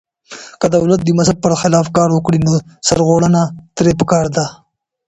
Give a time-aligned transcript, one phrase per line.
[0.59, 2.53] که دولت د مذهب پر خلاف کار وکړي نو
[2.87, 3.41] سرغړونه
[3.75, 4.45] ترې پکار ده.